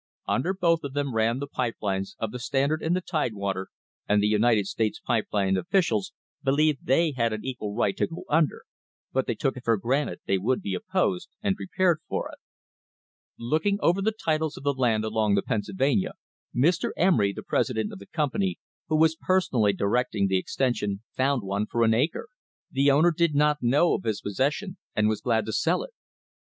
[0.27, 3.67] Under both of them ran the pipe lines of the Standard and the Tidewater,
[4.09, 6.11] and the United States Pipe Line officials
[6.43, 8.63] believed they had an equal right to go under,
[9.13, 12.39] but they took it for granted they would be opposed, and prepared for it.
[13.37, 16.13] Looking over the titles of the land along the Pennsylvania,
[16.51, 16.89] Mr.
[16.97, 18.57] Emery, the president of the company,
[18.87, 22.27] who was personally directing the extension, found one for an acre;
[22.71, 25.91] the owner did not know of his pos session and was glad to sell it.